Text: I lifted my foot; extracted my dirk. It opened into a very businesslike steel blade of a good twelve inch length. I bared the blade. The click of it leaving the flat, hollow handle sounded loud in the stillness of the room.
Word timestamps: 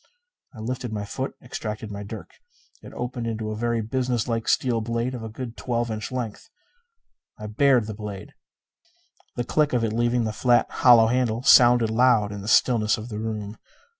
I 0.55 0.59
lifted 0.61 0.91
my 0.91 1.05
foot; 1.05 1.35
extracted 1.43 1.91
my 1.91 2.01
dirk. 2.01 2.31
It 2.81 2.91
opened 2.95 3.27
into 3.27 3.51
a 3.51 3.55
very 3.55 3.81
businesslike 3.81 4.47
steel 4.47 4.81
blade 4.81 5.13
of 5.13 5.21
a 5.23 5.29
good 5.29 5.55
twelve 5.55 5.91
inch 5.91 6.11
length. 6.11 6.49
I 7.37 7.45
bared 7.45 7.85
the 7.85 7.93
blade. 7.93 8.33
The 9.35 9.43
click 9.43 9.73
of 9.73 9.83
it 9.83 9.93
leaving 9.93 10.23
the 10.23 10.33
flat, 10.33 10.67
hollow 10.71 11.05
handle 11.05 11.43
sounded 11.43 11.91
loud 11.91 12.31
in 12.31 12.41
the 12.41 12.47
stillness 12.47 12.97
of 12.97 13.09
the 13.09 13.19
room. 13.19 13.59